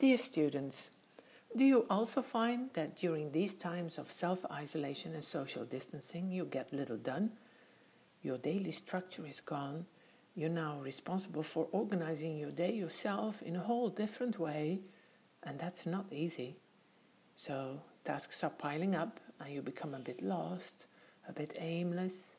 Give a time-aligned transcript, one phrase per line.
[0.00, 0.90] Dear students,
[1.56, 6.46] do you also find that during these times of self isolation and social distancing, you
[6.46, 7.30] get little done?
[8.20, 9.86] Your daily structure is gone.
[10.34, 14.80] You're now responsible for organizing your day yourself in a whole different way,
[15.44, 16.56] and that's not easy.
[17.36, 20.88] So, tasks are piling up, and you become a bit lost,
[21.28, 22.32] a bit aimless.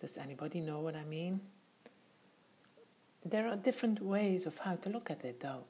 [0.00, 1.40] Does anybody know what I mean?
[3.24, 5.64] There are different ways of how to look at it, though.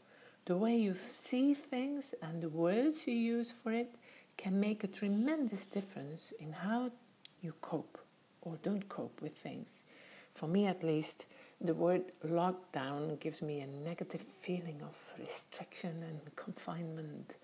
[0.46, 3.94] The way you see things and the words you use for it
[4.36, 6.90] can make a tremendous difference in how
[7.40, 7.98] you cope
[8.42, 9.84] or don't cope with things.
[10.32, 11.24] For me, at least,
[11.60, 17.36] the word lockdown gives me a negative feeling of restriction and confinement,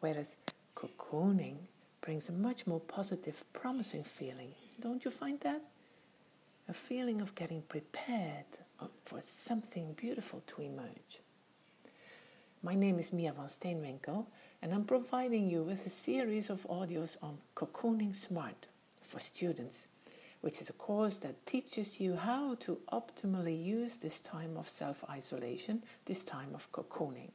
[0.00, 0.36] whereas
[0.74, 1.56] cocooning
[2.00, 4.52] brings a much more positive, promising feeling.
[4.80, 5.62] Don't you find that?
[6.68, 8.46] A feeling of getting prepared
[9.02, 11.20] for something beautiful to emerge.
[12.64, 14.26] My name is Mia van Steenwinkel,
[14.62, 18.68] and I'm providing you with a series of audios on Cocooning Smart
[19.02, 19.88] for students,
[20.40, 25.04] which is a course that teaches you how to optimally use this time of self
[25.10, 27.32] isolation, this time of cocooning.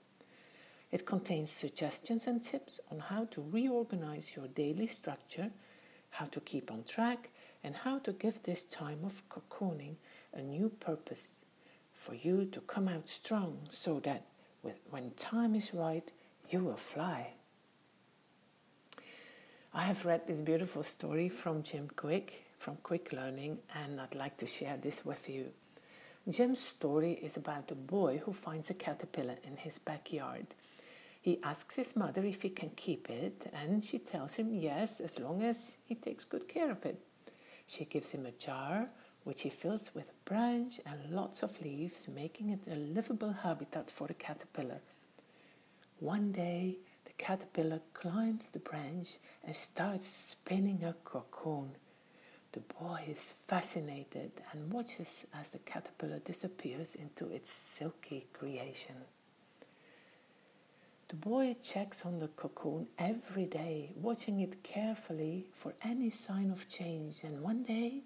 [0.91, 5.52] It contains suggestions and tips on how to reorganize your daily structure,
[6.09, 7.30] how to keep on track,
[7.63, 9.97] and how to give this time of cocooning
[10.33, 11.45] a new purpose
[11.94, 14.23] for you to come out strong so that
[14.89, 16.09] when time is right,
[16.49, 17.33] you will fly.
[19.73, 24.35] I have read this beautiful story from Jim Kwik, from Kwik Learning, and I'd like
[24.38, 25.51] to share this with you.
[26.27, 30.47] Jim's story is about a boy who finds a caterpillar in his backyard.
[31.21, 35.19] He asks his mother if he can keep it, and she tells him yes, as
[35.19, 36.99] long as he takes good care of it.
[37.67, 38.89] She gives him a jar
[39.23, 44.08] which he fills with branch and lots of leaves, making it a livable habitat for
[44.08, 44.81] the caterpillar.
[46.00, 51.72] One day, the caterpillar climbs the branch and starts spinning a cocoon.
[52.52, 58.96] The boy is fascinated and watches as the caterpillar disappears into its silky creation.
[61.09, 66.69] The boy checks on the cocoon every day, watching it carefully for any sign of
[66.69, 68.03] change, and one day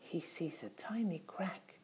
[0.00, 1.74] he sees a tiny crack.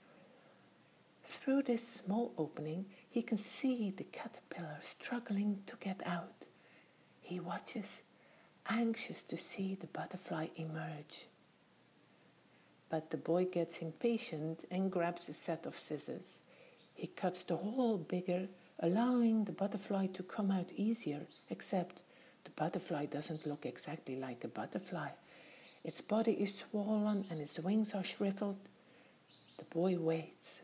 [1.24, 6.44] Through this small opening, he can see the caterpillar struggling to get out.
[7.20, 8.02] He watches,
[8.68, 11.26] anxious to see the butterfly emerge.
[12.90, 16.42] But the boy gets impatient and grabs a set of scissors.
[16.94, 18.48] He cuts the hole bigger,
[18.78, 22.02] allowing the butterfly to come out easier, except
[22.44, 25.08] the butterfly doesn't look exactly like a butterfly.
[25.84, 28.58] Its body is swollen and its wings are shriveled.
[29.58, 30.62] The boy waits,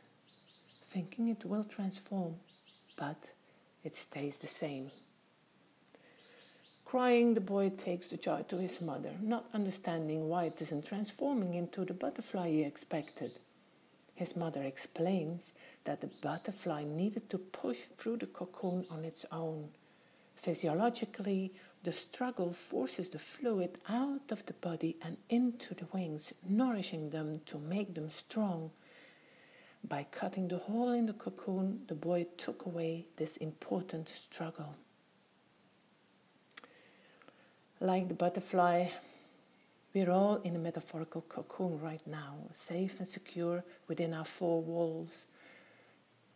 [0.82, 2.36] thinking it will transform,
[2.98, 3.30] but
[3.84, 4.90] it stays the same.
[6.84, 11.54] Crying, the boy takes the jar to his mother, not understanding why it isn't transforming
[11.54, 13.32] into the butterfly he expected.
[14.14, 15.52] His mother explains
[15.84, 19.68] that the butterfly needed to push through the cocoon on its own.
[20.40, 21.52] Physiologically,
[21.82, 27.42] the struggle forces the fluid out of the body and into the wings, nourishing them
[27.44, 28.70] to make them strong.
[29.86, 34.74] By cutting the hole in the cocoon, the boy took away this important struggle.
[37.78, 38.88] Like the butterfly,
[39.92, 45.26] we're all in a metaphorical cocoon right now, safe and secure within our four walls.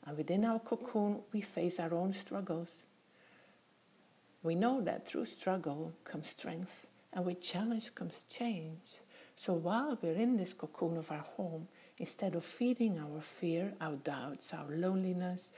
[0.04, 2.84] And within our cocoon, we face our own struggles.
[4.44, 9.00] We know that through struggle comes strength, and with challenge comes change.
[9.34, 11.66] So while we're in this cocoon of our home,
[11.96, 15.50] instead of feeding our fear, our doubts, our loneliness,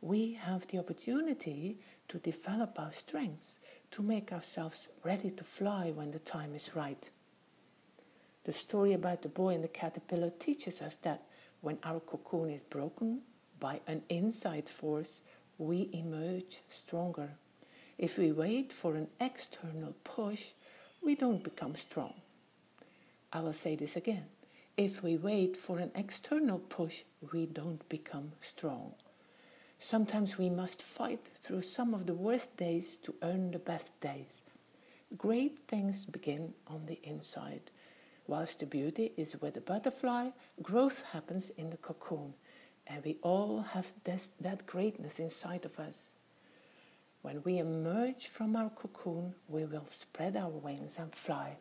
[0.00, 3.58] we have the opportunity to develop our strengths,
[3.90, 7.10] to make ourselves ready to fly when the time is right.
[8.44, 11.24] The story about the boy and the caterpillar teaches us that
[11.60, 13.22] when our cocoon is broken
[13.58, 15.22] by an inside force,
[15.58, 17.30] we emerge stronger.
[17.98, 20.50] If we wait for an external push,
[21.02, 22.14] we don't become strong.
[23.32, 24.26] I will say this again.
[24.76, 27.02] If we wait for an external push,
[27.32, 28.94] we don't become strong.
[29.80, 34.44] Sometimes we must fight through some of the worst days to earn the best days.
[35.16, 37.70] Great things begin on the inside.
[38.28, 40.30] Whilst the beauty is with the butterfly,
[40.62, 42.34] growth happens in the cocoon,
[42.86, 46.12] and we all have this, that greatness inside of us.
[47.28, 51.58] When we emerge from our cocoon, we will spread our wings and fly.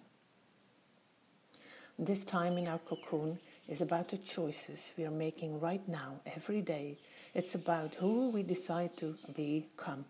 [1.99, 3.37] This time in our cocoon
[3.67, 6.99] is about the choices we are making right now, every day.
[7.33, 10.05] It's about who we decide to become.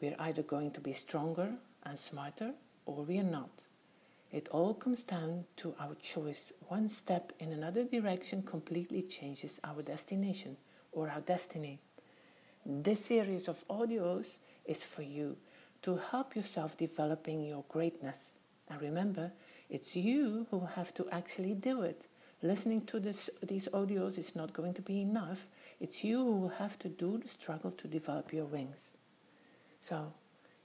[0.00, 1.52] We're either going to be stronger
[1.84, 2.54] and smarter
[2.86, 3.66] or we're not.
[4.32, 6.52] It all comes down to our choice.
[6.66, 10.56] One step in another direction completely changes our destination
[10.90, 11.78] or our destiny.
[12.70, 14.36] This series of audios
[14.66, 15.38] is for you
[15.80, 18.38] to help yourself developing your greatness.
[18.68, 19.32] And remember,
[19.70, 22.04] it's you who have to actually do it.
[22.42, 25.46] Listening to this, these audios is not going to be enough.
[25.80, 28.98] It's you who will have to do the struggle to develop your wings.
[29.80, 30.12] So,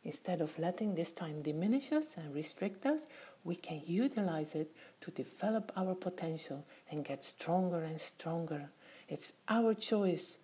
[0.03, 3.07] instead of letting this time diminish us and restrict us,
[3.45, 8.71] we can utilize it to develop our potential and get stronger and stronger.
[9.07, 10.39] It's our choice.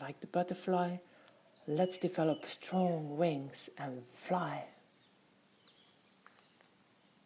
[0.00, 0.98] Like the butterfly,
[1.66, 4.64] let's develop strong wings and fly.